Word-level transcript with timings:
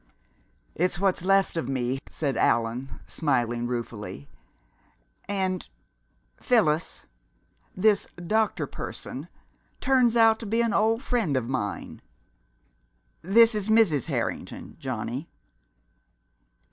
"It's 0.73 0.99
what's 0.99 1.23
left 1.23 1.57
of 1.57 1.69
me," 1.69 1.99
said 2.09 2.35
Allan, 2.35 2.99
smiling 3.05 3.67
ruefully. 3.67 4.27
"And 5.25 5.69
Phyllis, 6.37 7.05
this 7.75 8.07
doctor 8.15 8.65
person 8.65 9.27
turns 9.79 10.17
out 10.17 10.39
to 10.39 10.47
be 10.47 10.61
an 10.61 10.73
old 10.73 11.03
friend 11.03 11.37
of 11.37 11.47
mine. 11.47 12.01
This 13.21 13.53
is 13.53 13.69
Mrs. 13.69 14.07
Harrington, 14.07 14.75
Johnny." 14.79 15.29